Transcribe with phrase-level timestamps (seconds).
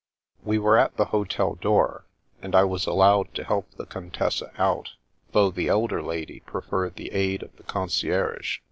[0.43, 2.07] We were at the hotel door,
[2.41, 4.93] and I was allowed to help the Contessa out,
[5.31, 8.57] though the elder lady pre ferred the aid of the concierge.